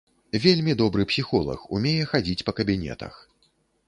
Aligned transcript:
Вельмі 0.45 0.73
добры 0.79 1.03
псіхолаг, 1.11 1.67
умее 1.79 2.07
хадзіць 2.13 2.45
па 2.47 2.51
кабінетах. 2.61 3.13